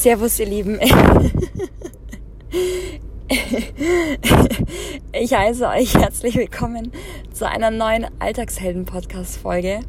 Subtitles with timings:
[0.00, 0.78] Servus, ihr Lieben.
[5.22, 6.92] Ich heiße euch herzlich willkommen
[7.30, 9.80] zu einer neuen Alltagshelden-Podcast-Folge.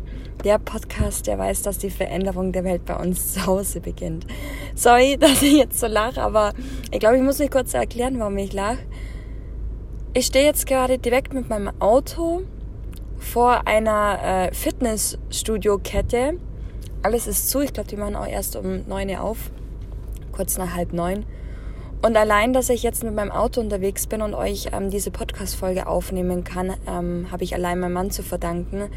[0.43, 4.27] Der Podcast, der weiß, dass die Veränderung der Welt bei uns zu Hause beginnt.
[4.75, 6.51] Sorry, dass ich jetzt so lache, aber
[6.91, 8.79] ich glaube, ich muss mich kurz erklären, warum ich lache.
[10.13, 12.41] Ich stehe jetzt gerade direkt mit meinem Auto
[13.17, 16.39] vor einer äh, Fitnessstudio-Kette.
[17.03, 17.61] Alles ist zu.
[17.61, 19.37] Ich glaube, die machen auch erst um 9 Uhr auf
[20.33, 21.25] kurz nach halb neun.
[22.01, 25.85] Und allein, dass ich jetzt mit meinem Auto unterwegs bin und euch ähm, diese Podcast-Folge
[25.85, 28.89] aufnehmen kann, ähm, habe ich allein meinem Mann zu verdanken.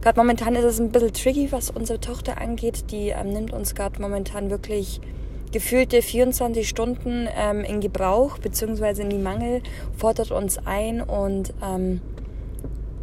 [0.00, 2.90] Gerade momentan ist es ein bisschen tricky, was unsere Tochter angeht.
[2.90, 5.02] Die ähm, nimmt uns gerade momentan wirklich
[5.52, 9.62] gefühlte 24 Stunden ähm, in Gebrauch, beziehungsweise in die Mangel,
[9.96, 12.00] fordert uns ein und ähm,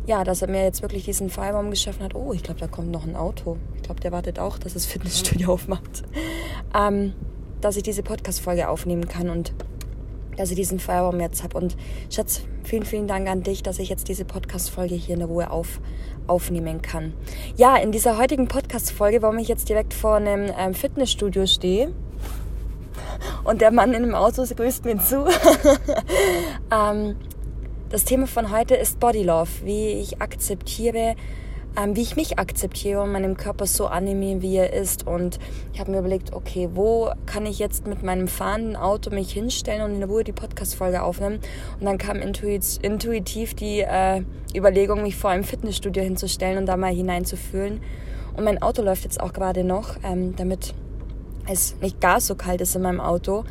[0.07, 2.15] ja, dass er mir jetzt wirklich diesen Freiraum geschaffen hat.
[2.15, 3.57] Oh, ich glaube, da kommt noch ein Auto.
[3.75, 6.03] Ich glaube, der wartet auch, dass das Fitnessstudio aufmacht.
[7.63, 9.53] Dass ich diese Podcast-Folge aufnehmen kann und
[10.35, 11.57] dass ich diesen Freiraum jetzt habe.
[11.57, 11.77] Und
[12.09, 15.49] Schatz, vielen, vielen Dank an dich, dass ich jetzt diese Podcast-Folge hier in der Ruhe
[15.49, 15.79] auf,
[16.27, 17.13] aufnehmen kann.
[17.55, 21.93] Ja, in dieser heutigen Podcast-Folge, warum ich jetzt direkt vor einem ähm, Fitnessstudio stehe
[23.45, 25.25] und der Mann in dem Auto grüßt mir zu.
[26.69, 27.15] ähm,
[27.89, 31.15] das Thema von heute ist Body Love, wie ich akzeptiere,
[31.75, 35.07] ähm, wie ich mich akzeptiere und meinem Körper so annehme, wie er ist.
[35.07, 35.39] Und
[35.73, 39.81] ich habe mir überlegt, okay, wo kann ich jetzt mit meinem fahrenden Auto mich hinstellen
[39.81, 41.39] und in der Ruhe die Podcast-Folge aufnehmen?
[41.79, 44.23] Und dann kam intuitiv die äh,
[44.55, 47.81] Überlegung, mich vor einem Fitnessstudio hinzustellen und da mal hineinzufühlen.
[48.35, 50.73] Und mein Auto läuft jetzt auch gerade noch, ähm, damit
[51.47, 53.43] es nicht gar so kalt ist in meinem Auto.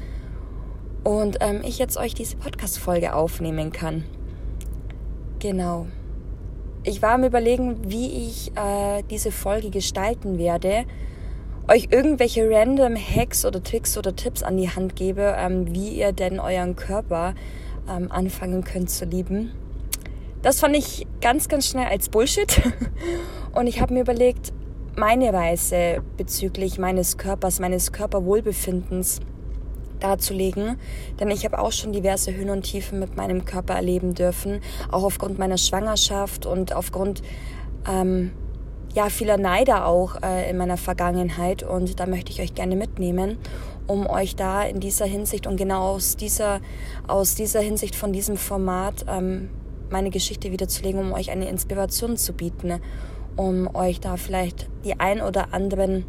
[1.04, 4.04] Und ähm, ich jetzt euch diese Podcast-Folge aufnehmen kann.
[5.40, 5.86] Genau
[6.84, 10.84] ich war am Überlegen, wie ich äh, diese Folge gestalten werde.
[11.68, 16.12] Euch irgendwelche random Hacks oder Tricks oder Tipps an die Hand gebe, ähm, wie ihr
[16.12, 17.34] denn euren Körper
[17.88, 19.52] ähm, anfangen könnt zu lieben.
[20.42, 22.60] Das fand ich ganz, ganz schnell als Bullshit.
[23.52, 24.52] Und ich habe mir überlegt,
[24.96, 29.20] meine Reise bezüglich meines Körpers, meines Körperwohlbefindens
[30.02, 30.78] darzulegen,
[31.20, 35.04] denn ich habe auch schon diverse Höhen und Tiefen mit meinem Körper erleben dürfen, auch
[35.04, 37.22] aufgrund meiner Schwangerschaft und aufgrund
[37.88, 38.32] ähm,
[38.94, 41.62] ja vieler Neider auch äh, in meiner Vergangenheit.
[41.62, 43.38] Und da möchte ich euch gerne mitnehmen,
[43.86, 46.60] um euch da in dieser Hinsicht und genau aus dieser
[47.06, 49.50] aus dieser Hinsicht von diesem Format ähm,
[49.90, 52.80] meine Geschichte wiederzulegen, um euch eine Inspiration zu bieten,
[53.36, 56.04] um euch da vielleicht die ein oder anderen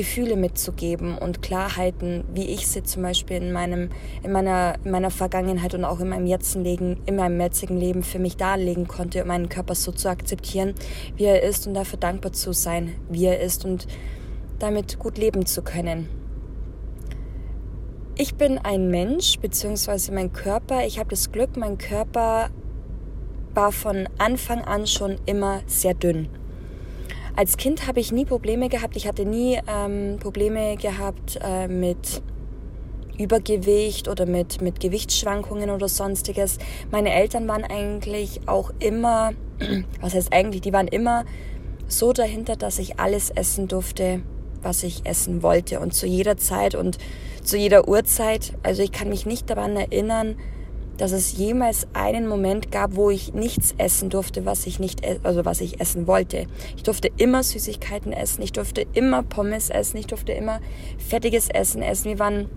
[0.00, 3.90] Gefühle mitzugeben und Klarheiten, wie ich sie zum Beispiel in meinem,
[4.22, 8.02] in meiner, in meiner Vergangenheit und auch in meinem jetzigen Leben, in meinem jetzigen Leben
[8.02, 10.74] für mich darlegen konnte, um meinen Körper so zu akzeptieren,
[11.16, 13.86] wie er ist und dafür dankbar zu sein, wie er ist und
[14.58, 16.08] damit gut leben zu können.
[18.16, 22.48] Ich bin ein Mensch, beziehungsweise mein Körper, ich habe das Glück, mein Körper
[23.52, 26.39] war von Anfang an schon immer sehr dünn.
[27.36, 28.96] Als Kind habe ich nie Probleme gehabt.
[28.96, 32.22] Ich hatte nie ähm, Probleme gehabt äh, mit
[33.18, 36.58] Übergewicht oder mit, mit Gewichtsschwankungen oder sonstiges.
[36.90, 39.32] Meine Eltern waren eigentlich auch immer,
[40.00, 41.24] was heißt eigentlich, die waren immer
[41.86, 44.22] so dahinter, dass ich alles essen durfte,
[44.62, 46.98] was ich essen wollte und zu jeder Zeit und
[47.42, 48.54] zu jeder Uhrzeit.
[48.62, 50.36] Also ich kann mich nicht daran erinnern,
[51.00, 55.18] dass es jemals einen Moment gab, wo ich nichts essen durfte, was ich nicht, e-,
[55.22, 56.46] also was ich essen wollte.
[56.76, 60.60] Ich durfte immer Süßigkeiten essen, ich durfte immer Pommes essen, ich durfte immer
[60.98, 62.10] fettiges Essen essen.
[62.10, 62.50] Wir waren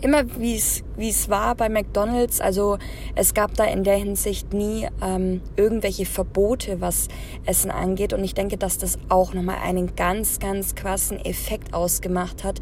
[0.00, 2.40] immer wie es wie es war bei McDonald's.
[2.40, 2.78] Also
[3.14, 7.08] es gab da in der Hinsicht nie ähm, irgendwelche Verbote, was
[7.44, 8.12] Essen angeht.
[8.12, 12.60] Und ich denke, dass das auch nochmal einen ganz, ganz krassen Effekt ausgemacht hat,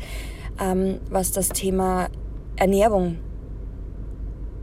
[0.59, 2.09] ähm, was das Thema
[2.57, 3.19] Ernährung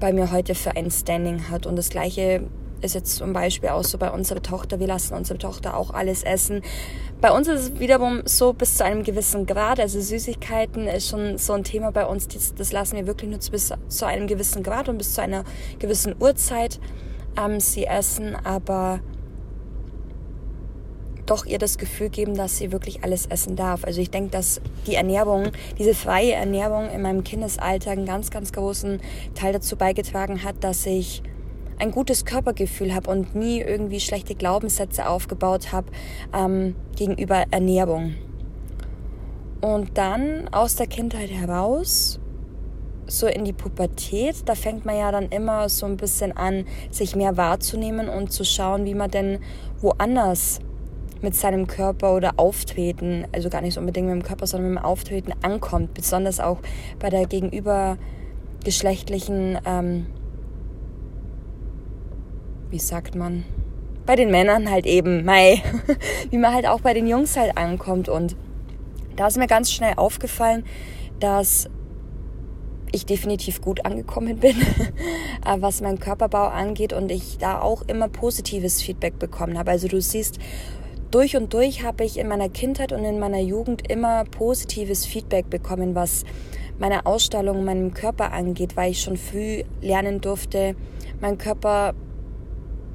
[0.01, 1.65] bei mir heute für ein Standing hat.
[1.65, 2.43] Und das gleiche
[2.81, 4.79] ist jetzt zum Beispiel auch so bei unserer Tochter.
[4.79, 6.61] Wir lassen unsere Tochter auch alles essen.
[7.21, 9.79] Bei uns ist es wiederum so bis zu einem gewissen Grad.
[9.79, 12.27] Also Süßigkeiten ist schon so ein Thema bei uns.
[12.27, 15.43] Das, das lassen wir wirklich nur bis zu einem gewissen Grad und bis zu einer
[15.79, 16.79] gewissen Uhrzeit
[17.39, 18.35] ähm, sie essen.
[18.43, 18.99] Aber
[21.31, 23.85] doch ihr das Gefühl geben, dass sie wirklich alles essen darf.
[23.85, 28.51] Also ich denke, dass die Ernährung, diese freie Ernährung in meinem Kindesalter einen ganz, ganz
[28.51, 28.99] großen
[29.33, 31.23] Teil dazu beigetragen hat, dass ich
[31.79, 35.87] ein gutes Körpergefühl habe und nie irgendwie schlechte Glaubenssätze aufgebaut habe
[36.33, 38.15] ähm, gegenüber Ernährung.
[39.61, 42.19] Und dann aus der Kindheit heraus,
[43.07, 47.15] so in die Pubertät, da fängt man ja dann immer so ein bisschen an, sich
[47.15, 49.39] mehr wahrzunehmen und zu schauen, wie man denn
[49.79, 50.59] woanders
[51.21, 54.81] mit seinem Körper oder Auftreten, also gar nicht so unbedingt mit dem Körper, sondern mit
[54.81, 56.59] dem Auftreten ankommt, besonders auch
[56.99, 60.07] bei der gegenübergeschlechtlichen, ähm,
[62.69, 63.43] wie sagt man,
[64.05, 65.61] bei den Männern halt eben, mei,
[66.29, 68.09] wie man halt auch bei den Jungs halt ankommt.
[68.09, 68.35] Und
[69.15, 70.65] da ist mir ganz schnell aufgefallen,
[71.19, 71.69] dass
[72.91, 74.59] ich definitiv gut angekommen bin,
[75.45, 79.71] äh, was meinen Körperbau angeht und ich da auch immer positives Feedback bekommen habe.
[79.71, 80.39] Also du siehst,
[81.11, 85.49] durch und durch habe ich in meiner Kindheit und in meiner Jugend immer positives Feedback
[85.49, 86.23] bekommen, was
[86.79, 90.75] meine Ausstellung, meinem Körper angeht, weil ich schon früh lernen durfte,
[91.19, 91.93] meinen Körper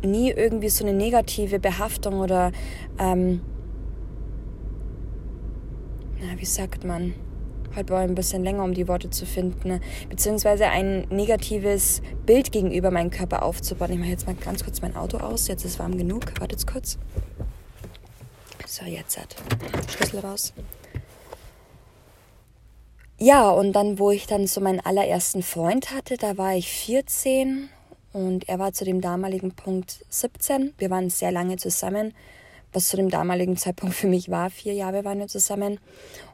[0.03, 2.53] nie irgendwie so eine negative Behaftung oder,
[2.99, 3.41] ähm,
[6.21, 7.15] na, wie sagt man?
[7.77, 12.91] Heute war ein bisschen länger, um die Worte zu finden, beziehungsweise ein negatives Bild gegenüber
[12.91, 13.93] meinem Körper aufzubauen.
[13.93, 15.47] Ich mache jetzt mal ganz kurz mein Auto aus.
[15.47, 16.41] Jetzt ist es warm genug.
[16.41, 16.99] Wartet kurz.
[18.69, 19.37] So, jetzt hat
[19.89, 20.53] Schlüssel raus.
[23.17, 27.69] Ja, und dann, wo ich dann so meinen allerersten Freund hatte, da war ich 14
[28.13, 30.75] und er war zu dem damaligen Punkt 17.
[30.79, 32.13] Wir waren sehr lange zusammen,
[32.73, 34.51] was zu dem damaligen Zeitpunkt für mich war.
[34.51, 35.79] Vier Jahre waren wir zusammen.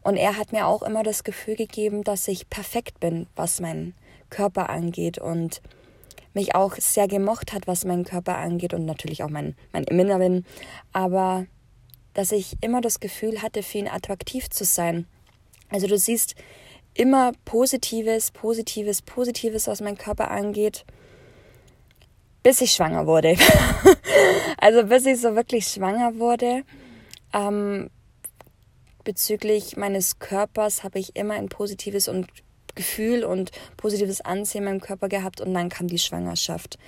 [0.03, 3.95] Und er hat mir auch immer das Gefühl gegeben, dass ich perfekt bin, was meinen
[4.31, 5.61] Körper angeht und
[6.33, 10.47] mich auch sehr gemocht hat, was meinen Körper angeht und natürlich auch mein, mein Inneren.
[10.95, 11.47] Aber
[12.15, 15.07] dass ich immer das Gefühl hatte, für ihn attraktiv zu sein.
[15.71, 16.35] Also du siehst
[16.95, 20.85] immer Positives, Positives, Positives, was mein Körper angeht,
[22.43, 23.37] bis ich schwanger wurde.
[24.59, 26.65] also bis ich so wirklich schwanger wurde.
[27.33, 27.91] Ähm,
[29.05, 32.29] bezüglich meines Körpers habe ich immer ein positives und
[32.75, 36.79] Gefühl und positives Ansehen in meinem Körper gehabt und dann kam die Schwangerschaft.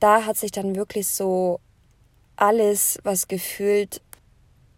[0.00, 1.60] Da hat sich dann wirklich so
[2.36, 4.02] alles, was gefühlt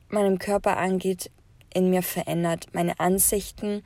[0.08, 1.30] meinem Körper angeht,
[1.72, 2.66] in mir verändert.
[2.72, 3.82] Meine Ansichten,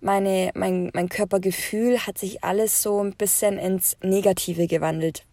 [0.00, 5.24] meine, mein, mein Körpergefühl hat sich alles so ein bisschen ins Negative gewandelt.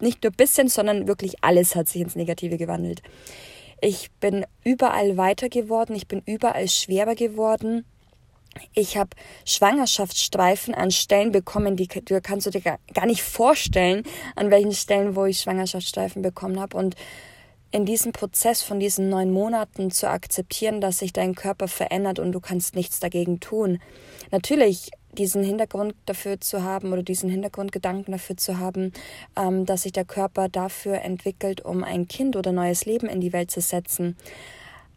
[0.00, 3.02] Nicht nur ein bisschen, sondern wirklich alles hat sich ins Negative gewandelt.
[3.80, 7.84] Ich bin überall weiter geworden, ich bin überall schwerer geworden.
[8.74, 9.10] Ich habe
[9.44, 14.04] Schwangerschaftsstreifen an Stellen bekommen, die du kannst du dir gar nicht vorstellen,
[14.36, 16.76] an welchen Stellen, wo ich Schwangerschaftsstreifen bekommen habe.
[16.76, 16.94] Und
[17.72, 22.32] in diesem Prozess von diesen neun Monaten zu akzeptieren, dass sich dein Körper verändert und
[22.32, 23.80] du kannst nichts dagegen tun.
[24.30, 28.92] Natürlich diesen Hintergrund dafür zu haben oder diesen Hintergrundgedanken dafür zu haben,
[29.36, 33.32] ähm, dass sich der Körper dafür entwickelt, um ein Kind oder neues Leben in die
[33.32, 34.16] Welt zu setzen.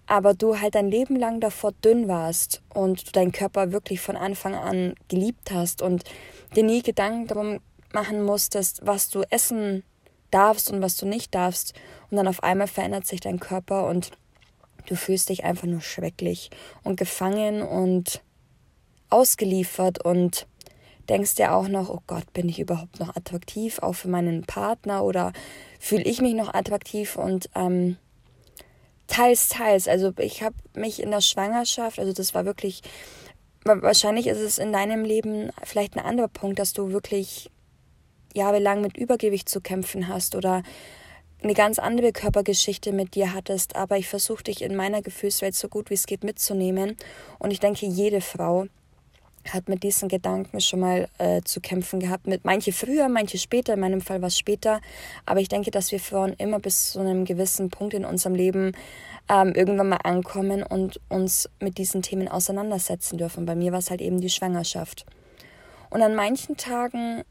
[0.08, 4.16] Aber du halt dein Leben lang davor dünn warst und du deinen Körper wirklich von
[4.16, 6.04] Anfang an geliebt hast und
[6.56, 7.60] dir nie Gedanken darum
[7.94, 9.84] machen musstest, was du essen
[10.36, 11.74] darfst und was du nicht darfst.
[12.12, 14.12] Und dann auf einmal verändert sich dein Körper und
[14.88, 16.50] du fühlst dich einfach nur schrecklich
[16.84, 18.22] und gefangen und
[19.10, 20.48] ausgeliefert und
[21.10, 25.04] denkst dir auch noch, oh Gott, bin ich überhaupt noch attraktiv, auch für meinen Partner
[25.04, 25.34] oder
[25.80, 27.98] fühle ich mich noch attraktiv und ähm,
[29.08, 29.88] teils, teils.
[29.88, 32.82] Also ich habe mich in der Schwangerschaft, also das war wirklich,
[33.64, 37.52] wahrscheinlich ist es in deinem Leben vielleicht ein anderer Punkt, dass du wirklich
[38.36, 40.64] jahrelang mit Übergewicht zu kämpfen hast oder
[41.44, 45.68] eine ganz andere Körpergeschichte mit dir hattest, aber ich versuche dich in meiner Gefühlswelt so
[45.68, 46.98] gut wie es geht mitzunehmen.
[47.40, 48.66] Und ich denke, jede Frau
[49.54, 52.26] hat mit diesen Gedanken schon mal äh, zu kämpfen gehabt.
[52.28, 53.74] Mit manche früher, manche später.
[53.74, 54.82] In meinem Fall war es später.
[55.26, 58.72] Aber ich denke, dass wir Frauen immer bis zu einem gewissen Punkt in unserem Leben
[59.30, 63.46] ähm, irgendwann mal ankommen und uns mit diesen Themen auseinandersetzen dürfen.
[63.46, 65.06] Bei mir war es halt eben die Schwangerschaft.
[65.90, 67.24] Und an manchen Tagen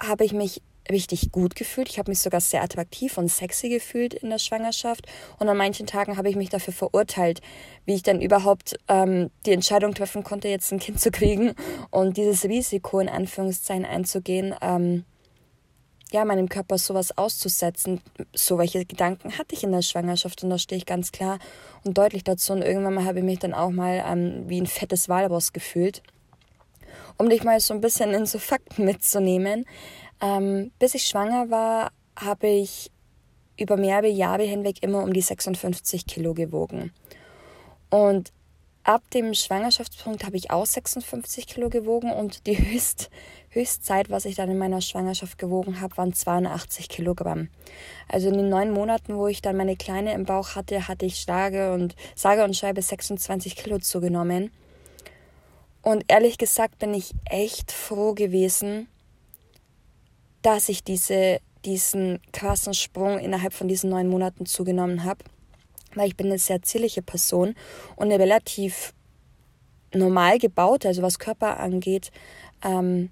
[0.00, 1.88] habe ich mich richtig gut gefühlt.
[1.88, 5.06] Ich habe mich sogar sehr attraktiv und sexy gefühlt in der Schwangerschaft.
[5.38, 7.40] Und an manchen Tagen habe ich mich dafür verurteilt,
[7.86, 11.54] wie ich dann überhaupt ähm, die Entscheidung treffen konnte, jetzt ein Kind zu kriegen
[11.90, 15.04] und dieses Risiko in Anführungszeichen einzugehen, ähm,
[16.12, 18.00] ja, meinem Körper sowas auszusetzen.
[18.34, 21.38] So welche Gedanken hatte ich in der Schwangerschaft und da stehe ich ganz klar
[21.84, 22.52] und deutlich dazu.
[22.52, 26.02] Und irgendwann mal habe ich mich dann auch mal ähm, wie ein fettes Walross gefühlt
[27.18, 29.66] um dich mal so ein bisschen in so Fakten mitzunehmen.
[30.20, 32.90] Ähm, bis ich schwanger war, habe ich
[33.58, 36.92] über mehrere Jahre hinweg immer um die 56 Kilo gewogen.
[37.90, 38.32] Und
[38.82, 43.10] ab dem Schwangerschaftspunkt habe ich auch 56 Kilo gewogen und die Höchst,
[43.50, 47.48] Höchstzeit, was ich dann in meiner Schwangerschaft gewogen habe, waren 82 Kilogramm.
[48.08, 51.24] Also in den neun Monaten, wo ich dann meine Kleine im Bauch hatte, hatte ich
[51.24, 54.50] sage und sage und schreibe 26 Kilo zugenommen.
[55.84, 58.88] Und ehrlich gesagt bin ich echt froh gewesen,
[60.42, 65.24] dass ich diese, diesen krassen Sprung innerhalb von diesen neun Monaten zugenommen habe
[65.94, 67.54] weil ich bin eine sehr zierliche Person
[67.96, 68.92] und eine relativ
[69.92, 72.10] normal gebaute, also was Körper angeht,
[72.62, 73.10] ähm,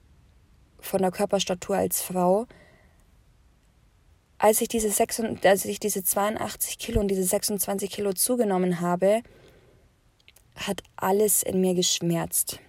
[0.80, 2.46] von der Körperstatur als Frau.
[4.38, 9.22] Als ich, diese 6, als ich diese 82 Kilo und diese 26 Kilo zugenommen habe,
[10.56, 12.60] hat alles in mir geschmerzt.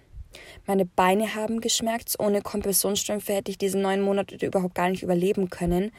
[0.66, 2.18] Meine Beine haben geschmerzt.
[2.18, 5.92] Ohne Kompressionsstrümpfe hätte ich diese neun Monate überhaupt gar nicht überleben können.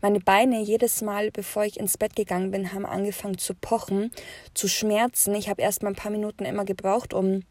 [0.00, 4.10] Meine Beine jedes Mal, bevor ich ins Bett gegangen bin, haben angefangen zu pochen,
[4.54, 5.34] zu schmerzen.
[5.34, 7.42] Ich habe erst mal ein paar Minuten immer gebraucht, um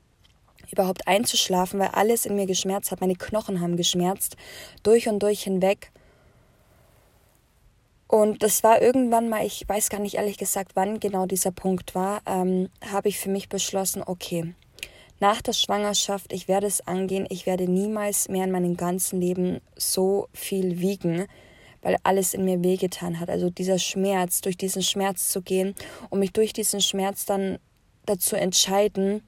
[0.72, 3.02] überhaupt einzuschlafen, weil alles in mir geschmerzt hat.
[3.02, 4.38] Meine Knochen haben geschmerzt,
[4.84, 5.92] durch und durch hinweg.
[8.12, 11.96] Und das war irgendwann mal, ich weiß gar nicht ehrlich gesagt, wann genau dieser Punkt
[11.96, 14.54] war, ähm, habe ich für mich beschlossen, okay,
[15.22, 19.62] nach der Schwangerschaft, ich werde es angehen, ich werde niemals mehr in meinem ganzen Leben
[19.78, 21.26] so viel wiegen,
[21.82, 23.30] weil alles in mir wehgetan hat.
[23.30, 25.74] Also dieser Schmerz, durch diesen Schmerz zu gehen
[26.10, 27.60] und mich durch diesen Schmerz dann
[28.06, 29.22] dazu entscheiden,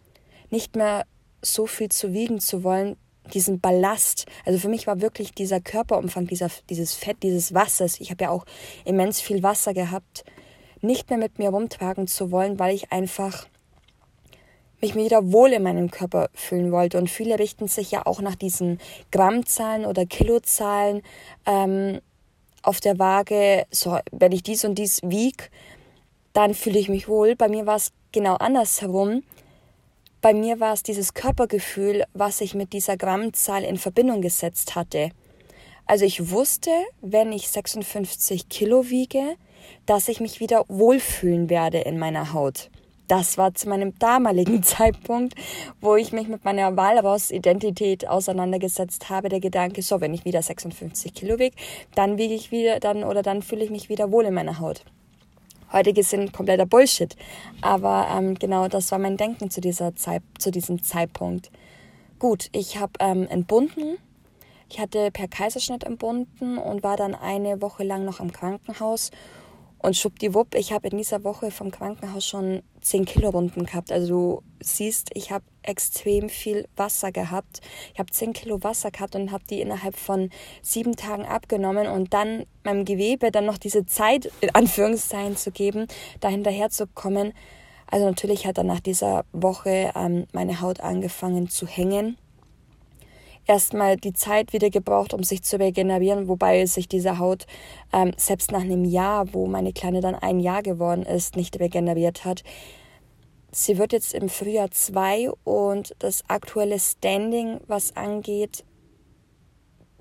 [0.49, 1.05] nicht mehr
[1.41, 2.97] so viel zu wiegen zu wollen,
[3.33, 4.25] diesen Ballast.
[4.45, 8.29] Also für mich war wirklich dieser Körperumfang, dieser, dieses Fett, dieses Wassers, ich habe ja
[8.29, 8.45] auch
[8.85, 10.23] immens viel Wasser gehabt,
[10.81, 13.47] nicht mehr mit mir rumtragen zu wollen, weil ich einfach
[14.81, 16.97] mich wieder wohl in meinem Körper fühlen wollte.
[16.97, 18.79] Und viele richten sich ja auch nach diesen
[19.11, 21.01] Grammzahlen oder Kilozahlen
[21.45, 22.01] ähm,
[22.61, 23.65] auf der Waage.
[23.71, 25.51] So, wenn ich dies und dies wieg,
[26.33, 27.35] dann fühle ich mich wohl.
[27.35, 29.23] Bei mir war es genau andersherum.
[30.23, 35.11] Bei mir war es dieses Körpergefühl, was ich mit dieser Grammzahl in Verbindung gesetzt hatte.
[35.85, 39.35] Also ich wusste, wenn ich 56 Kilo wiege,
[39.85, 42.71] dass ich mich wieder wohlfühlen werde in meiner Haut
[43.13, 45.35] das war zu meinem damaligen Zeitpunkt,
[45.81, 51.13] wo ich mich mit meiner Walraus-Identität auseinandergesetzt habe, der Gedanke, so, wenn ich wieder 56
[51.13, 51.55] Kilo wiege,
[51.93, 54.83] dann wiege ich wieder, dann oder dann fühle ich mich wieder wohl in meiner Haut.
[55.73, 57.15] Heutige sind kompletter Bullshit.
[57.61, 61.51] Aber ähm, genau das war mein Denken zu, dieser Zeit, zu diesem Zeitpunkt.
[62.19, 63.97] Gut, ich habe ähm, entbunden.
[64.69, 69.11] Ich hatte per Kaiserschnitt entbunden und war dann eine Woche lang noch im Krankenhaus
[69.83, 73.91] und schwuppdiwupp, ich habe in dieser Woche vom Krankenhaus schon 10 Kilo Runden gehabt.
[73.91, 77.59] Also du siehst, ich habe extrem viel Wasser gehabt.
[77.93, 80.29] Ich habe 10 Kilo Wasser gehabt und habe die innerhalb von
[80.61, 85.87] sieben Tagen abgenommen und dann meinem Gewebe dann noch diese Zeit, in Anführungszeichen, zu geben,
[86.21, 87.33] da hinterher zu kommen.
[87.87, 92.17] Also natürlich hat dann nach dieser Woche ähm, meine Haut angefangen zu hängen
[93.47, 97.45] erstmal die Zeit wieder gebraucht, um sich zu regenerieren, wobei sich diese Haut
[97.91, 102.25] ähm, selbst nach einem Jahr, wo meine Kleine dann ein Jahr geworden ist, nicht regeneriert
[102.25, 102.43] hat.
[103.51, 108.65] Sie wird jetzt im Frühjahr zwei und das aktuelle Standing, was angeht,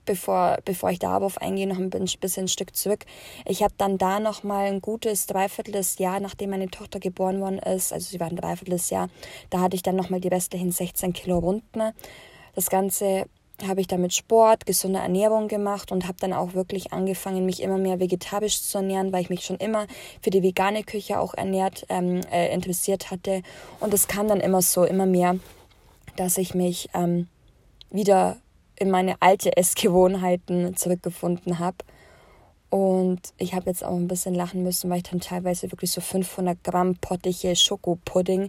[0.04, 3.04] bevor, bevor ich darauf eingehe, noch ein bisschen ein Stück zurück.
[3.46, 7.58] Ich habe dann da noch mal ein gutes dreiviertels Jahr, nachdem meine Tochter geboren worden
[7.58, 9.08] ist, also sie war ein dreiviertels Jahr,
[9.50, 11.92] da hatte ich dann noch mal die restlichen 16 Kilo Runden.
[12.54, 13.26] Das Ganze
[13.66, 17.62] habe ich dann mit Sport, gesunde Ernährung gemacht und habe dann auch wirklich angefangen, mich
[17.62, 19.86] immer mehr vegetarisch zu ernähren, weil ich mich schon immer
[20.20, 23.42] für die vegane Küche auch ernährt, ähm, äh, interessiert hatte.
[23.80, 25.36] Und es kam dann immer so, immer mehr,
[26.16, 27.28] dass ich mich ähm,
[27.90, 28.38] wieder
[28.76, 31.76] in meine alte Essgewohnheiten zurückgefunden habe.
[32.72, 36.00] Und ich habe jetzt auch ein bisschen lachen müssen, weil ich dann teilweise wirklich so
[36.00, 38.48] 500 Gramm pottige Schokopudding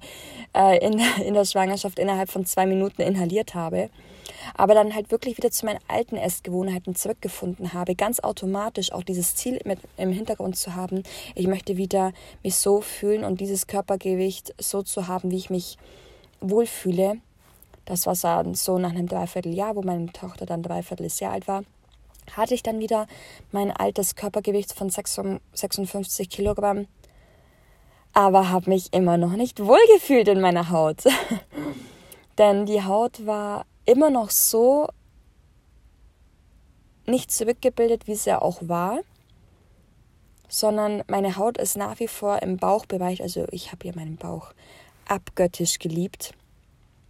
[0.56, 3.90] äh, in, in der Schwangerschaft innerhalb von zwei Minuten inhaliert habe.
[4.56, 7.96] Aber dann halt wirklich wieder zu meinen alten Essgewohnheiten zurückgefunden habe.
[7.96, 11.04] Ganz automatisch auch dieses Ziel mit im Hintergrund zu haben.
[11.36, 12.14] Ich möchte wieder
[12.44, 15.78] mich so fühlen und dieses Körpergewicht so zu haben, wie ich mich
[16.40, 17.18] wohlfühle.
[17.84, 21.64] Das war so nach einem Dreivierteljahr, wo meine Tochter dann dreiviertel Jahr alt war
[22.36, 23.08] hatte ich dann wieder
[23.52, 26.88] mein altes Körpergewicht von 56 Kilogramm,
[28.14, 31.04] aber habe mich immer noch nicht wohlgefühlt in meiner Haut.
[32.38, 34.88] Denn die Haut war immer noch so
[37.06, 39.00] nicht zurückgebildet, wie sie ja auch war,
[40.48, 44.54] sondern meine Haut ist nach wie vor im Bauchbereich, also ich habe hier meinen Bauch
[45.08, 46.34] abgöttisch geliebt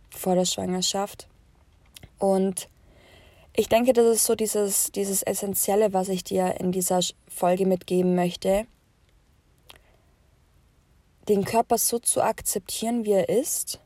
[0.10, 1.27] vor der Schwangerschaft.
[2.20, 2.70] Und
[3.55, 8.15] ich denke, das ist so dieses, dieses Essentielle, was ich dir in dieser Folge mitgeben
[8.15, 8.65] möchte.
[11.29, 13.79] Den Körper so zu akzeptieren, wie er ist,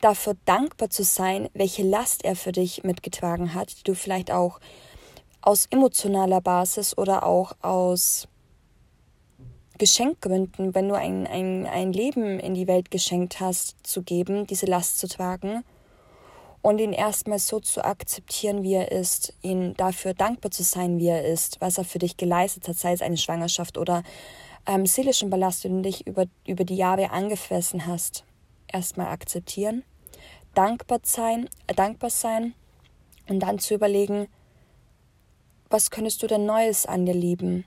[0.00, 4.60] dafür dankbar zu sein, welche Last er für dich mitgetragen hat, die du vielleicht auch
[5.40, 8.28] aus emotionaler Basis oder auch aus
[9.78, 14.66] Geschenkgründen, wenn du ein, ein, ein Leben in die Welt geschenkt hast, zu geben, diese
[14.66, 15.64] Last zu tragen
[16.62, 21.08] und ihn erstmal so zu akzeptieren, wie er ist, ihn dafür dankbar zu sein, wie
[21.08, 24.02] er ist, was er für dich geleistet hat, sei es eine Schwangerschaft oder
[24.66, 28.24] ähm, seelischen Ballast, den du dich über, über die Jahre angefressen hast,
[28.68, 29.84] erstmal akzeptieren,
[30.54, 32.54] dankbar sein, äh, dankbar sein
[33.28, 34.28] und dann zu überlegen,
[35.70, 37.64] was könntest du denn Neues an dir lieben?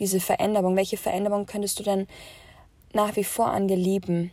[0.00, 2.06] Diese Veränderung, welche Veränderung könntest du denn
[2.92, 4.32] nach wie vor an dir lieben?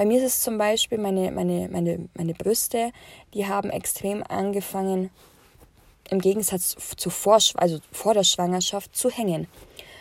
[0.00, 2.90] Bei mir ist es zum Beispiel meine, meine, meine, meine Brüste,
[3.34, 5.10] die haben extrem angefangen,
[6.08, 9.46] im Gegensatz zu vor, also vor der Schwangerschaft, zu hängen.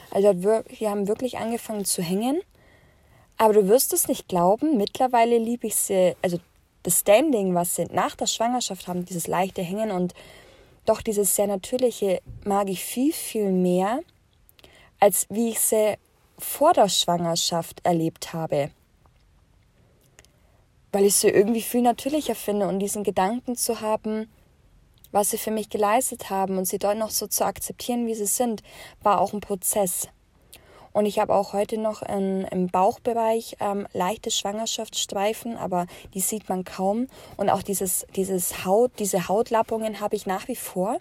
[0.09, 2.39] Also wir, haben wirklich angefangen zu hängen.
[3.35, 6.39] Aber du wirst es nicht glauben, mittlerweile liebe ich sie, also
[6.83, 10.13] das Standing, was sie nach der Schwangerschaft haben, dieses leichte Hängen und
[10.85, 13.99] doch dieses sehr natürliche, mag ich viel, viel mehr,
[15.01, 15.95] als wie ich sie
[16.37, 18.71] vor der Schwangerschaft erlebt habe
[20.91, 24.29] weil ich sie irgendwie viel natürlicher finde und diesen Gedanken zu haben,
[25.11, 28.25] was sie für mich geleistet haben und sie dort noch so zu akzeptieren, wie sie
[28.25, 28.61] sind,
[29.01, 30.07] war auch ein Prozess.
[30.91, 36.49] Und ich habe auch heute noch in, im Bauchbereich ähm, leichte Schwangerschaftsstreifen, aber die sieht
[36.49, 37.07] man kaum.
[37.37, 40.99] Und auch dieses, dieses Haut, diese Hautlappungen habe ich nach wie vor.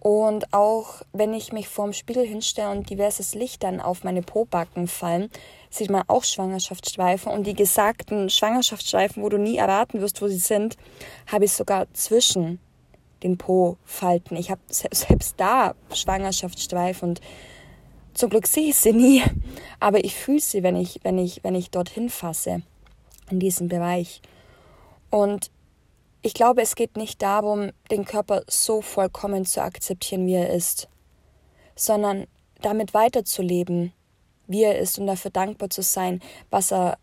[0.00, 4.86] Und auch wenn ich mich vorm Spiegel hinstelle und diverses Licht dann auf meine Pobacken
[4.86, 5.30] fallen,
[5.70, 7.32] sieht man auch Schwangerschaftsstreifen.
[7.32, 10.76] Und die gesagten Schwangerschaftsstreifen, wo du nie erraten wirst, wo sie sind,
[11.26, 12.60] habe ich sogar zwischen
[13.22, 14.36] den Po-Falten.
[14.36, 17.20] Ich habe selbst da Schwangerschaftsstreifen und
[18.14, 19.22] zum Glück sehe ich sie nie,
[19.78, 22.62] aber ich fühle sie, wenn ich, wenn ich, wenn ich dorthin fasse,
[23.30, 24.22] in diesem Bereich.
[25.10, 25.50] Und
[26.22, 30.88] ich glaube, es geht nicht darum, den Körper so vollkommen zu akzeptieren, wie er ist,
[31.74, 32.26] sondern
[32.62, 33.92] damit weiterzuleben,
[34.46, 36.98] wie er ist und dafür dankbar zu sein, was er,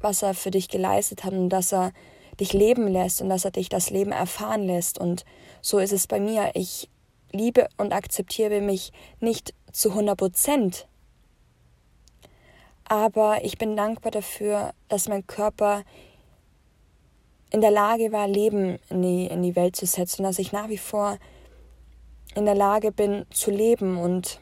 [0.00, 1.92] was er für dich geleistet hat und dass er
[2.40, 4.98] dich leben lässt und dass er dich das Leben erfahren lässt.
[4.98, 5.24] Und
[5.60, 6.50] so ist es bei mir.
[6.54, 6.88] Ich
[7.32, 10.86] liebe und akzeptiere mich nicht zu 100 Prozent.
[12.86, 15.84] Aber ich bin dankbar dafür, dass mein Körper
[17.54, 20.68] in der Lage war, Leben in die, in die Welt zu setzen dass ich nach
[20.68, 21.18] wie vor
[22.34, 24.40] in der Lage bin zu leben und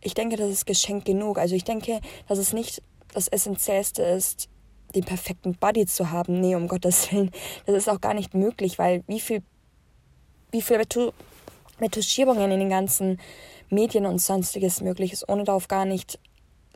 [0.00, 1.38] ich denke, das ist Geschenk genug.
[1.38, 2.82] Also ich denke, dass es nicht
[3.14, 4.48] das Essentiellste ist,
[4.92, 6.40] den perfekten Body zu haben.
[6.40, 7.30] Nee, um Gottes Willen.
[7.66, 9.44] Das ist auch gar nicht möglich, weil wie viel,
[10.50, 10.82] wie viel
[11.80, 13.20] Retuschierungen in den ganzen
[13.68, 16.18] Medien und sonstiges möglich ist, ohne darauf gar nicht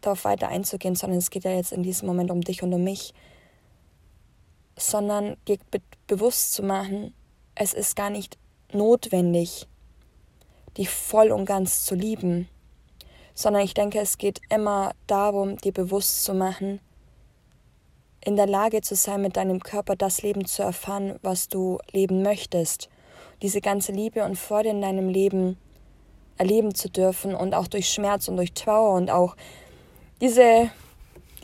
[0.00, 2.84] darauf weiter einzugehen, sondern es geht ja jetzt in diesem Moment um dich und um
[2.84, 3.14] mich.
[4.76, 7.14] Sondern dir be bewusst zu machen,
[7.54, 8.36] es ist gar nicht
[8.72, 9.66] notwendig,
[10.76, 12.48] dich voll und ganz zu lieben
[13.34, 16.80] sondern ich denke, es geht immer darum, dir bewusst zu machen,
[18.24, 22.22] in der Lage zu sein, mit deinem Körper das Leben zu erfahren, was du leben
[22.22, 22.88] möchtest.
[23.42, 25.58] Diese ganze Liebe und Freude in deinem Leben
[26.38, 29.36] erleben zu dürfen und auch durch Schmerz und durch Trauer und auch
[30.20, 30.70] diese,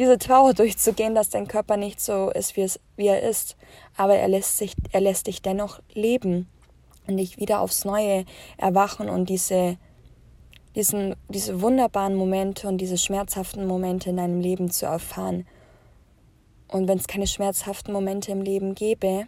[0.00, 3.56] diese Trauer durchzugehen, dass dein Körper nicht so ist, wie, es, wie er ist.
[3.96, 6.48] Aber er lässt, sich, er lässt dich dennoch leben
[7.06, 8.24] und dich wieder aufs Neue
[8.56, 9.76] erwachen und diese
[10.74, 15.46] diesen, diese wunderbaren Momente und diese schmerzhaften Momente in deinem Leben zu erfahren.
[16.68, 19.26] Und wenn es keine schmerzhaften Momente im Leben gäbe,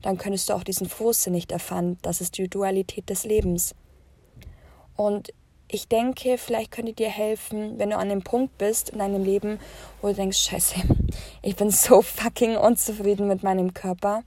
[0.00, 1.98] dann könntest du auch diesen Frust nicht erfahren.
[2.02, 3.74] Das ist die Dualität des Lebens.
[4.94, 5.32] Und
[5.72, 9.58] ich denke, vielleicht könnte dir helfen, wenn du an dem Punkt bist in deinem Leben,
[10.00, 10.76] wo du denkst, scheiße,
[11.42, 14.22] ich bin so fucking unzufrieden mit meinem Körper.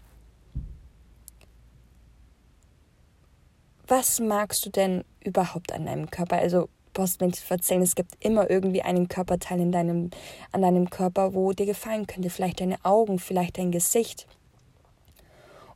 [3.87, 6.37] was magst du denn überhaupt an deinem Körper?
[6.37, 10.09] Also brauchst mir erzählen, es gibt immer irgendwie einen Körperteil in deinem,
[10.51, 12.29] an deinem Körper, wo dir gefallen könnte.
[12.29, 14.27] Vielleicht deine Augen, vielleicht dein Gesicht.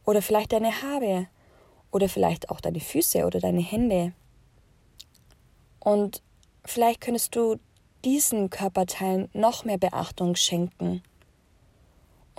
[0.06, 1.28] Oder vielleicht deine Haare.
[1.92, 4.14] Oder vielleicht auch deine Füße oder deine Hände.
[5.80, 6.22] Und
[6.66, 7.58] vielleicht könntest du
[8.06, 11.02] diesen Körperteilen noch mehr Beachtung schenken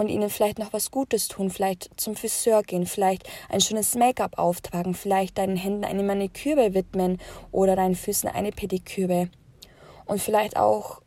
[0.01, 4.39] und ihnen vielleicht noch was Gutes tun, vielleicht zum Friseur gehen, vielleicht ein schönes Make-up
[4.39, 7.19] auftragen, vielleicht deinen Händen eine Maniküre widmen
[7.53, 9.29] oder deinen Füßen eine Pediküre.
[10.07, 11.03] Und vielleicht auch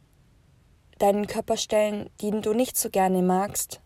[0.99, 3.81] deinen Körper stellen, die du nicht so gerne magst.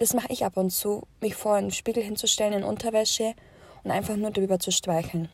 [0.00, 3.34] Das mache ich ab und zu, mich vor einen Spiegel hinzustellen in Unterwäsche
[3.84, 5.28] und einfach nur drüber zu streicheln.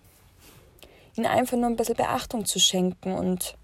[1.16, 3.56] Ihnen einfach nur ein bisschen Beachtung zu schenken und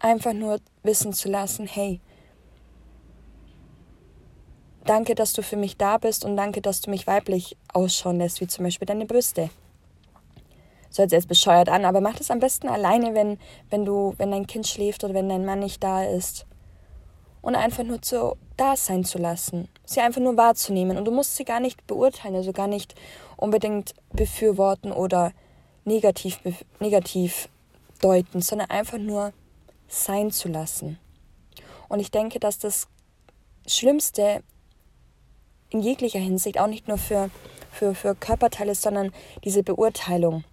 [0.00, 2.00] einfach nur wissen zu lassen, hey,
[4.84, 8.40] danke, dass du für mich da bist und danke, dass du mich weiblich ausschauen lässt,
[8.40, 9.50] wie zum Beispiel deine Brüste.
[10.90, 13.38] So hört sich jetzt bescheuert an, aber mach das am besten alleine, wenn,
[13.70, 16.46] wenn du, wenn dein Kind schläft oder wenn dein Mann nicht da ist.
[17.40, 19.68] Und einfach nur zu da sein zu lassen.
[19.84, 20.96] Sie einfach nur wahrzunehmen.
[20.96, 22.94] Und du musst sie gar nicht beurteilen, also gar nicht
[23.36, 25.32] unbedingt befürworten oder
[25.84, 26.40] negativ,
[26.80, 27.48] negativ
[28.00, 29.32] deuten, sondern einfach nur
[29.88, 30.98] sein zu lassen.
[31.88, 32.88] Und ich denke, dass das
[33.66, 34.42] Schlimmste
[35.70, 37.30] in jeglicher Hinsicht, auch nicht nur für,
[37.70, 40.44] für, für Körperteile, sondern diese Beurteilung.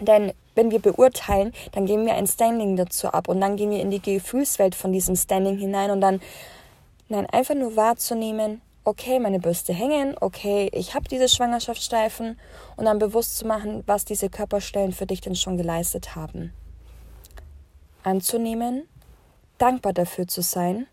[0.00, 3.80] Denn wenn wir beurteilen, dann geben wir ein Standing dazu ab und dann gehen wir
[3.80, 6.20] in die Gefühlswelt von diesem Standing hinein und dann,
[7.08, 12.38] nein, einfach nur wahrzunehmen, okay, meine Bürste hängen, okay, ich habe diese Schwangerschaftssteifen
[12.76, 16.52] und dann bewusst zu machen, was diese Körperstellen für dich denn schon geleistet haben.
[18.04, 18.88] Anzunehmen,
[19.58, 20.86] dankbar dafür zu sein,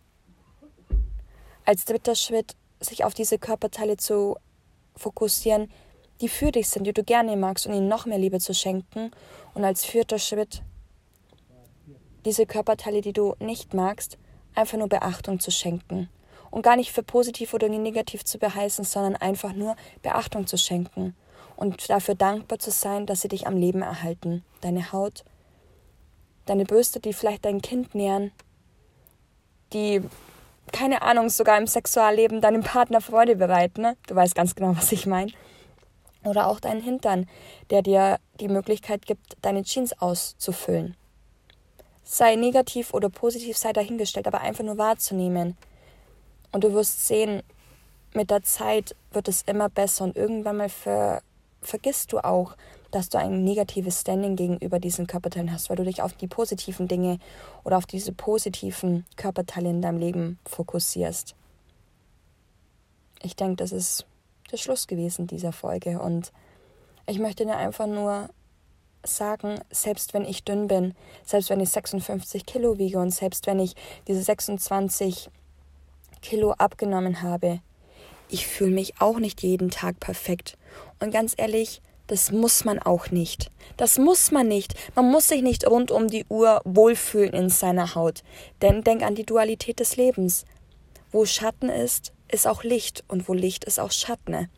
[1.65, 4.37] als dritter Schritt sich auf diese Körperteile zu
[4.95, 5.71] fokussieren,
[6.19, 9.11] die für dich sind, die du gerne magst und ihnen noch mehr Liebe zu schenken.
[9.53, 10.63] Und als vierter Schritt
[12.25, 14.17] diese Körperteile, die du nicht magst,
[14.55, 16.09] einfach nur Beachtung zu schenken.
[16.53, 21.15] Und gar nicht für positiv oder negativ zu beheißen, sondern einfach nur Beachtung zu schenken.
[21.55, 24.45] Und dafür dankbar zu sein, dass sie dich am Leben erhalten.
[24.61, 25.23] Deine Haut,
[26.45, 28.31] deine Bürste, die vielleicht dein Kind nähren,
[29.73, 30.03] die,
[30.71, 33.81] keine Ahnung, sogar im Sexualleben deinem Partner Freude bereiten.
[33.81, 33.97] Ne?
[34.05, 35.31] Du weißt ganz genau, was ich meine.
[36.23, 37.27] Oder auch deinen Hintern,
[37.71, 40.95] der dir die Möglichkeit gibt, deine Jeans auszufüllen.
[42.03, 45.57] Sei negativ oder positiv, sei dahingestellt, aber einfach nur wahrzunehmen.
[46.53, 47.43] Und du wirst sehen,
[48.13, 51.21] mit der Zeit wird es immer besser und irgendwann mal ver
[51.61, 52.57] vergisst du auch,
[52.91, 56.89] dass du ein negatives Standing gegenüber diesen Körperteilen hast, weil du dich auf die positiven
[56.89, 57.19] Dinge
[57.63, 61.35] oder auf diese positiven Körperteile in deinem Leben fokussierst.
[63.21, 64.05] Ich denke, das ist
[64.51, 66.33] der Schluss gewesen dieser Folge und
[67.07, 68.29] ich möchte dir einfach nur
[69.05, 73.59] sagen, selbst wenn ich dünn bin, selbst wenn ich 56 Kilo wiege und selbst wenn
[73.59, 73.75] ich
[74.07, 75.29] diese 26
[76.23, 77.59] Kilo abgenommen habe,
[78.29, 80.57] ich fühle mich auch nicht jeden Tag perfekt.
[80.99, 83.51] Und ganz ehrlich, das muss man auch nicht.
[83.77, 84.73] Das muss man nicht.
[84.95, 88.23] Man muss sich nicht rund um die Uhr wohlfühlen in seiner Haut.
[88.61, 90.45] Denn denk an die Dualität des Lebens.
[91.11, 94.49] Wo Schatten ist, ist auch Licht und wo Licht ist auch Schatten.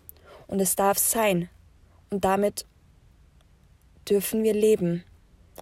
[0.47, 1.49] Und es darf sein.
[2.09, 2.65] Und damit
[4.09, 5.03] dürfen wir leben.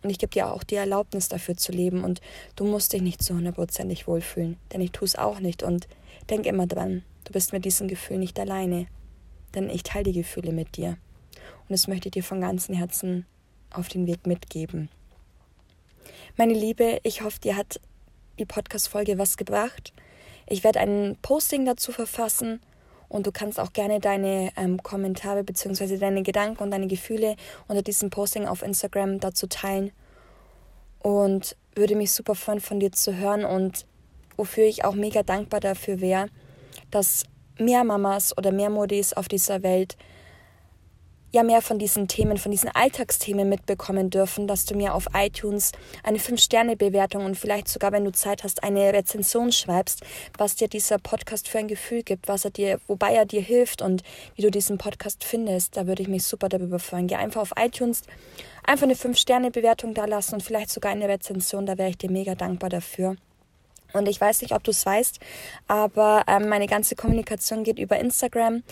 [0.03, 2.03] Und ich gebe dir auch die Erlaubnis dafür zu leben.
[2.03, 2.21] Und
[2.55, 4.57] du musst dich nicht zu hundertprozentig wohlfühlen.
[4.71, 5.63] Denn ich tue es auch nicht.
[5.63, 5.87] Und
[6.29, 8.87] denk immer dran, du bist mit diesem Gefühl nicht alleine.
[9.55, 10.97] Denn ich teile die Gefühle mit dir.
[11.61, 13.25] Und das möchte ich dir von ganzem Herzen
[13.71, 14.89] auf den Weg mitgeben.
[16.35, 17.79] Meine Liebe, ich hoffe, dir hat
[18.39, 19.93] die Podcast-Folge was gebracht.
[20.47, 22.59] Ich werde ein Posting dazu verfassen
[23.13, 25.97] und du kannst auch gerne deine ähm, Kommentare bzw.
[25.97, 27.35] deine Gedanken und deine Gefühle
[27.67, 29.91] unter diesem Posting auf Instagram dazu teilen.
[30.97, 33.85] Und würde mich super freuen, von dir zu hören und
[34.35, 36.27] wofür ich auch mega dankbar dafür wäre,
[36.89, 37.25] dass
[37.59, 39.95] mehr Mamas oder mehr Modis auf dieser Welt
[41.33, 45.71] ja mehr von diesen Themen, von diesen Alltagsthemen mitbekommen dürfen, dass du mir auf iTunes
[46.03, 50.01] eine 5-Sterne-Bewertung und vielleicht sogar, wenn du Zeit hast, eine Rezension schreibst,
[50.37, 53.81] was dir dieser Podcast für ein Gefühl gibt, was er dir, wobei er dir hilft
[53.81, 54.03] und
[54.35, 55.75] wie du diesen Podcast findest.
[55.75, 57.07] Da würde ich mich super darüber freuen.
[57.07, 58.03] Geh einfach auf iTunes,
[58.63, 62.35] einfach eine 5-Sterne-Bewertung da lassen und vielleicht sogar eine Rezension, da wäre ich dir mega
[62.35, 63.15] dankbar dafür.
[63.93, 65.19] Und ich weiß nicht, ob du es weißt,
[65.67, 68.63] aber ähm, meine ganze Kommunikation geht über Instagram.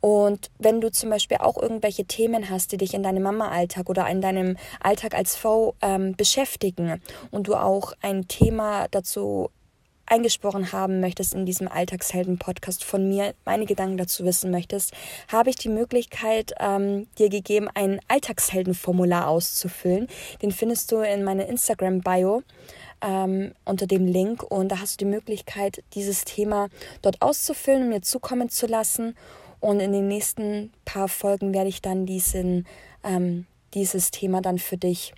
[0.00, 4.08] Und wenn du zum Beispiel auch irgendwelche Themen hast, die dich in deinem Mama-Alltag oder
[4.08, 9.50] in deinem Alltag als Frau ähm, beschäftigen und du auch ein Thema dazu
[10.10, 14.92] eingesprochen haben möchtest in diesem Alltagshelden-Podcast von mir, meine Gedanken dazu wissen möchtest,
[15.28, 20.08] habe ich die Möglichkeit ähm, dir gegeben, ein Alltagshelden-Formular auszufüllen.
[20.42, 22.42] Den findest du in meiner Instagram-Bio
[23.02, 26.68] ähm, unter dem Link und da hast du die Möglichkeit, dieses Thema
[27.02, 29.16] dort auszufüllen und mir zukommen zu lassen.
[29.60, 32.66] Und in den nächsten paar Folgen werde ich dann diesen,
[33.04, 35.14] ähm, dieses Thema dann für dich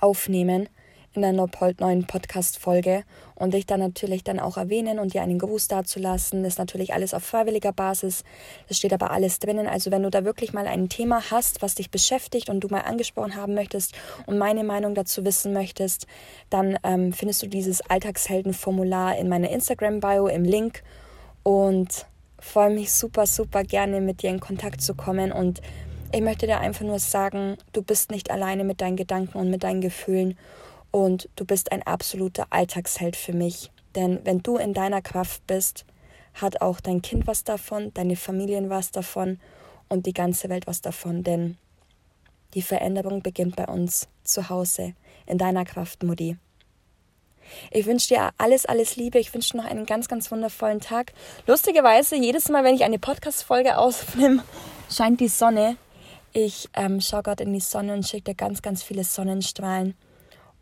[0.00, 0.68] aufnehmen
[1.14, 1.48] in einer
[1.78, 6.42] neuen Podcast-Folge und dich dann natürlich dann auch erwähnen und dir einen Gruß dazulassen.
[6.42, 8.24] Das ist natürlich alles auf freiwilliger Basis.
[8.68, 9.66] Das steht aber alles drinnen.
[9.66, 12.80] Also wenn du da wirklich mal ein Thema hast, was dich beschäftigt und du mal
[12.80, 13.94] angesprochen haben möchtest
[14.26, 16.06] und meine Meinung dazu wissen möchtest,
[16.48, 20.82] dann ähm, findest du dieses Alltagshelden-Formular in meiner Instagram-Bio im Link
[21.42, 22.06] und
[22.42, 25.62] freue mich super, super gerne mit dir in Kontakt zu kommen und
[26.12, 29.62] ich möchte dir einfach nur sagen, du bist nicht alleine mit deinen Gedanken und mit
[29.62, 30.36] deinen Gefühlen
[30.90, 33.70] und du bist ein absoluter Alltagsheld für mich.
[33.94, 35.86] Denn wenn du in deiner Kraft bist,
[36.34, 39.38] hat auch dein Kind was davon, deine Familien was davon
[39.88, 41.56] und die ganze Welt was davon, denn
[42.54, 44.94] die Veränderung beginnt bei uns zu Hause,
[45.26, 46.36] in deiner Kraft, Mutti.
[47.70, 49.18] Ich wünsche dir alles, alles Liebe.
[49.18, 51.12] Ich wünsche dir noch einen ganz, ganz wundervollen Tag.
[51.46, 54.42] Lustigerweise, jedes Mal, wenn ich eine Podcast-Folge aufnehme,
[54.90, 55.76] scheint die Sonne.
[56.32, 59.94] Ich ähm, schaue gerade in die Sonne und schicke dir ganz, ganz viele Sonnenstrahlen.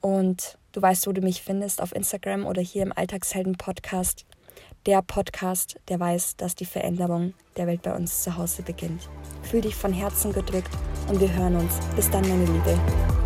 [0.00, 4.24] Und du weißt, wo du mich findest, auf Instagram oder hier im Alltagshelden-Podcast.
[4.86, 9.08] Der Podcast, der weiß, dass die Veränderung der Welt bei uns zu Hause beginnt.
[9.42, 10.70] Fühl dich von Herzen gedrückt
[11.08, 11.78] und wir hören uns.
[11.96, 13.19] Bis dann, meine Liebe.